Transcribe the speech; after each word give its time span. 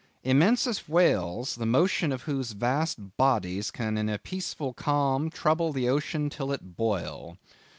"Immense 0.23 0.65
as 0.65 0.89
whales, 0.89 1.53
the 1.57 1.65
motion 1.67 2.11
of 2.11 2.23
whose 2.23 2.53
vast 2.53 3.17
bodies 3.17 3.69
can 3.69 3.99
in 3.99 4.09
a 4.09 4.17
peaceful 4.17 4.73
calm 4.73 5.29
trouble 5.29 5.71
the 5.71 5.87
ocean 5.89 6.27
till 6.27 6.51
it 6.51 6.75
boil." 6.75 7.37